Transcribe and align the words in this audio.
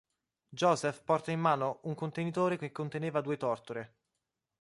Joseph 0.49 1.03
porta 1.03 1.29
in 1.29 1.39
mano 1.39 1.81
un 1.83 1.93
contenitore 1.93 2.57
che 2.57 2.71
conteneva 2.71 3.21
due 3.21 3.37
tortore. 3.37 3.93